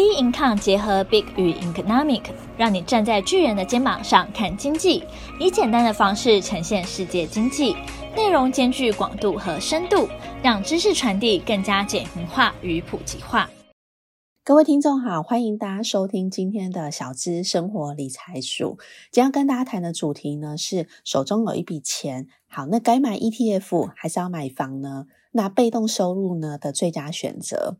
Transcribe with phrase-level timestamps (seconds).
[0.00, 2.22] B Income 结合 Big 与 Economic，
[2.56, 5.04] 让你站在巨人的肩膀上看经济，
[5.38, 7.76] 以简单的方式呈现世界经济，
[8.16, 10.08] 内容兼具广度和深度，
[10.42, 13.50] 让知识传递更加简明化与普及化。
[14.42, 18.78] 各位听众好，欢迎大家收听今天的小资生活理财术。
[19.12, 25.04] 今天要跟大家谈的主题呢是手中有一笔钱，好，那该买 ETF 还是要买房呢？
[25.32, 27.76] 那被动收入呢的最佳选择？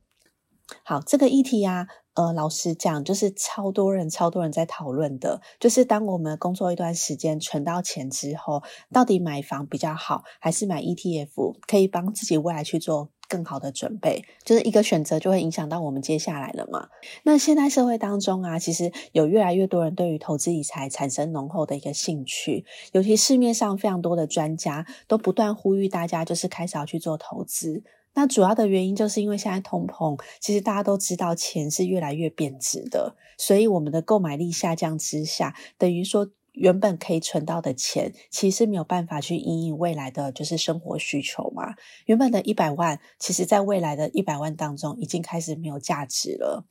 [0.84, 8.62] 好，这个议题啊，呃，老实讲，就是超多人、超多人在讨论的，就是当我们工作一段时间，存到钱之后，
[8.93, 14.25] 到底买房比较好，还是买 ETF，可以帮自己未来去做更好的准备？
[14.44, 16.88] 就是一个选择，就会影响到我们接下来了嘛。
[17.22, 27.85] 那现代社会当中啊，其实有越来越多人对于投资理财产生浓厚的一个兴趣，尤其市面上非常多的专家都不断呼吁大家，就是开始要去做投资。
[28.14, 41.75] 那主要的原因就是因为现在通膨，其实大家都知道钱是越来越贬值的，所以我们的购买力下降之下，等于说原本可以存到的钱，其实没有办法去因应未来的就是生活需求嘛。
[42.06, 46.64] 原本的一百万，其实在未来的一百万当中，已经开始没有价值了。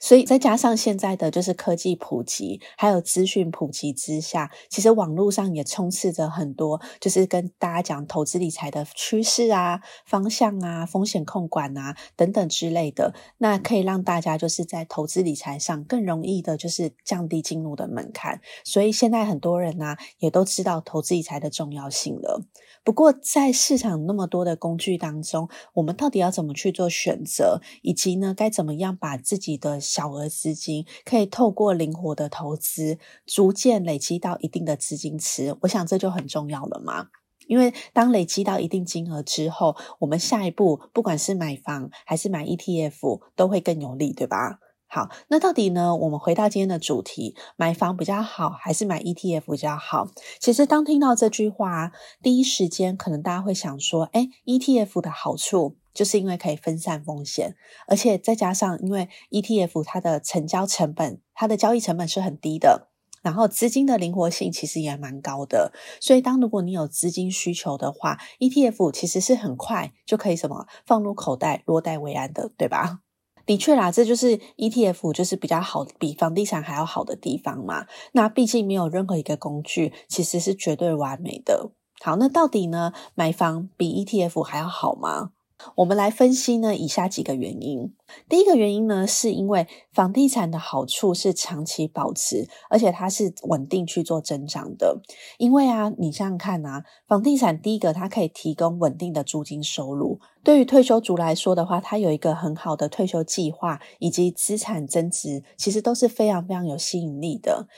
[0.00, 18.40] 所以再加上现在的就是科技普及，还有资讯普及之下，其实网络上也充斥着很多，就是跟大家讲投资理财的趋势啊、方向啊、风险控管啊等等之类的，那可以让大家就是在投资理财上更容易的，就是降低进入的门槛。
[18.64, 22.44] 所以现在很多人呢、也都知道投资理财的重要性了。
[22.84, 35.56] 不过，在市场那么多的工具当中，我们到底要怎么去做选择，以及呢，该怎么样把自己的小额资金可以透过灵活的投资，逐渐累积到一定的资金池？
[35.62, 37.06] 我想这就很重要了嘛。
[37.46, 44.58] 因为当累积到一定金额之后，我们下一步不管是买房还是买 ETF，都会更有利，对吧？
[44.90, 45.96] 好，那到底呢？
[45.96, 50.08] 我们回到今天的主题，买房比较好还是买 ETF 比较好？
[50.40, 51.92] 其实当听到这句话，
[52.22, 57.56] 第一时间可能大家会想说，诶，ETF 的好处就是因为可以分散风险，
[57.88, 62.86] 而且再加上因为 ETF 它的成交成本、它的交易成本是很低的，
[63.20, 73.00] 然后资金的灵活性其实也蛮高的，所以当如果你有资金需求的话，ETF 其实是很快就可以什么放入口袋，落袋为安的，对吧？
[73.44, 77.86] 的确啦，这就是 ETF 就是比较好，比房地产还要好的地方嘛。
[78.12, 81.72] 那毕竟没有任何一个工具其实是绝对完美的。
[82.00, 85.32] 好，那到底呢，买房比 ETF 还要好吗？
[85.74, 87.92] 我们来分析呢，以下几个原因。
[88.28, 95.00] 第一个原因呢，是因为房地产的好处是长期保持，而且它是稳定去做增长的。
[95.38, 100.20] 因为啊，你想想看啊，房地产第一个它可以提供稳定的租金收入。
[100.44, 107.68] 对于退休族来说的话，它有一个很好的退休计划，以及资产增值，其实都是非常非常有吸引力的。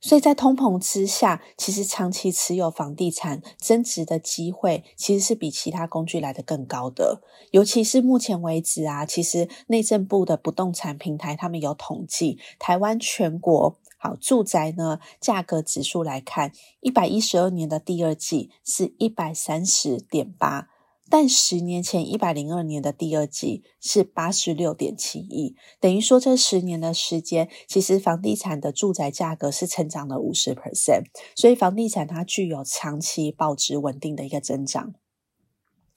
[0.00, 7.22] 所以在通膨之下，其实长期持有房地产增值的机会，其实是比其他工具来得更高的。
[7.52, 16.50] 尤其是目前为止啊，其实内政部的不动产平台他们有统计，台湾全国好住宅呢价格指数来看，
[16.80, 20.68] 一百一十二年的第二季是一百三十点八。
[21.08, 31.04] 但十年前一百零二年的第二季是八十六点七亿，等于说这十年的时间，其实房地产的住宅价格是成长了五十 percent，
[31.36, 34.94] 所以房地产它具有长期保值稳定的一个增长。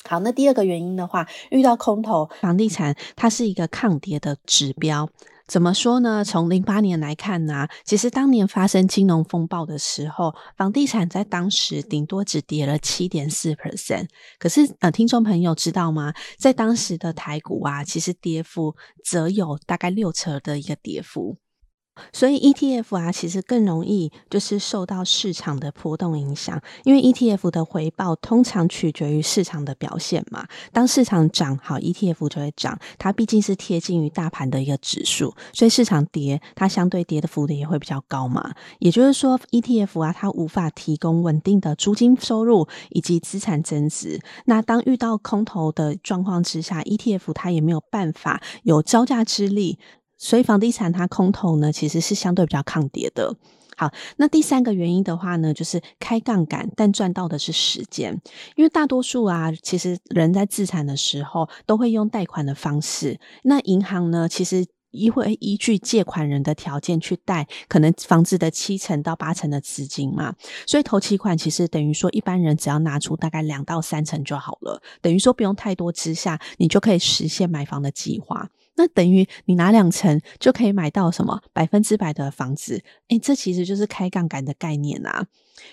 [0.08, 5.10] 好，那第二个原因的话，遇到空头，房地产它是一个抗跌的指标。
[5.46, 6.24] 怎么说呢？
[6.24, 14.08] 从零八年来看呢，其实当年发生金融风暴的时候，房地产在当时顶多只跌了七点四 percent。
[14.38, 16.14] 可是呃，听众朋友知道吗？
[16.38, 21.38] 在当时的台股啊，其实跌幅则有大概六成的一个跌幅。
[22.14, 30.48] 所以 ETF 啊，其实更容易就是受到市场的波动影响，因为 ETF 的回报通常取决于市场的表现嘛。
[30.72, 32.78] 当市场涨，好，ETF 就会涨。
[32.98, 38.54] 它毕竟是贴近于大盘的一个指数，所以市场跌，它相对跌的幅度也会比较高嘛。
[38.80, 44.20] 也就是说，ETF 啊，它无法提供稳定的租金收入以及资产增值。
[44.46, 49.78] 那当遇到空头的状况之下，ETF 它也没有办法有招架之力。
[50.20, 53.36] 所以房地产它空头呢，其实是相对比较抗跌的。
[53.78, 58.20] 好，那第三个原因的话呢，就是开杠杆，但赚到的是时间。
[58.58, 63.18] 因为大多数啊，其实人在自产的时候都会用贷款的方式。
[63.44, 70.36] 那银行呢，其实依会依据借款人的条件去贷，可能房子的七成到八成的资金嘛。
[70.68, 78.50] 所以投期款其实等于说一般人只要拿出大概两到三成就好了，等于说不用太多之下，你就可以实现买房的计划。
[78.80, 82.82] 那等于你拿两成就可以买到什么百分之百的房子？
[83.10, 85.28] 诶，这其实就是开杠杆的概念啊！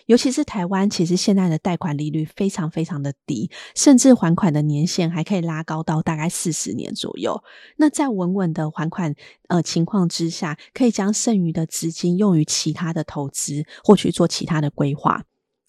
[0.07, 7.41] 尤其是台湾，其实现在的贷款利率非常非常的低，甚至还款的年限还可以拉高到大概四十年左右。
[7.77, 9.15] 那在稳稳的还款
[9.47, 15.23] 呃情况之下，可以将剩余的资金用于其他的投资，或去做其他的规划。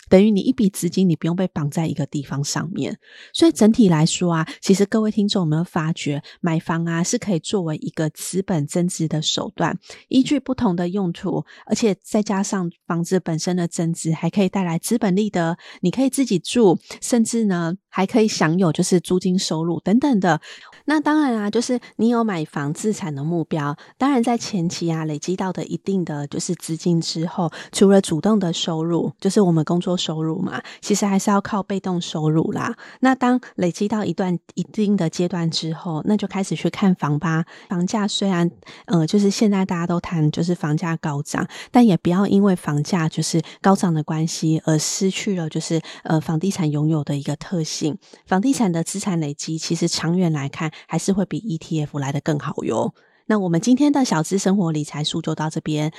[0.10, 2.98] 等于你一笔资金，你不用被绑在一个地方上面，
[3.34, 9.78] 所以整体来说啊，其实各位听众有没有发觉，买房啊是可以作为一个资本增值的手段，
[10.08, 20.40] 依据不同的用途，而且再加上房子本身的增值，还可以带来资本利得，你可以自己住，甚至呢还可以享有就是租金收入等等的。
[20.86, 32.76] 那当然啊，就是你有买房自产的目标，当然在前期啊累积到的一定的就是资金之后，除了主动的收入，就是我们工作收入嘛，其实还是要靠被动收入啦。
[33.00, 37.46] 那当累积到一段一定的阶段之后，那就开始去看房吧。
[37.68, 38.52] 房价虽然
[38.86, 47.87] 呃，就是现在大家都谈就是房价高涨，但也不要因为房价就是高涨的关系而失去了就是呃房地产拥有的一个特性。
[48.26, 50.72] 房地产的资产累积，其实长远来看。
[50.88, 52.94] 还是会比 ETF 来的更好哟。
[53.26, 55.92] 那我们今天的小资生活理财术就到这边。